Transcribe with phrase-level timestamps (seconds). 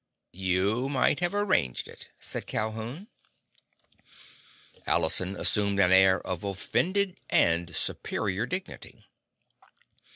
[0.33, 3.07] "You might have arranged it," said Calhoun.
[4.87, 9.05] Allison assumed an air of offended and superior dignity.